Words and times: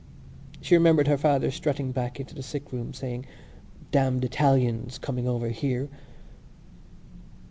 She 0.61 0.73
remembered 0.73 1.07
her 1.07 1.17
father 1.19 1.51
strutting 1.51 1.91
back 1.91 2.19
into 2.19 2.33
the 2.33 2.41
sickroom 2.41 2.91
saying: 2.91 3.27
"Damned 3.91 4.25
Italians! 4.25 4.97
coming 4.97 5.27
over 5.27 5.49
here!" 5.49 5.89